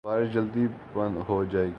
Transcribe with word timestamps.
بارش 0.03 0.33
جلدی 0.33 0.67
بند 0.93 1.17
ہو 1.29 1.43
جائے 1.43 1.65
گی۔ 1.65 1.69